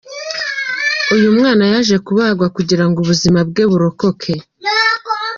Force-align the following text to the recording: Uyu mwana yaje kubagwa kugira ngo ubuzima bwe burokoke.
Uyu 1.15 1.27
mwana 1.37 1.63
yaje 1.71 1.95
kubagwa 2.05 2.47
kugira 2.55 2.83
ngo 2.87 2.97
ubuzima 3.03 3.39
bwe 3.49 3.63
burokoke. 3.71 4.33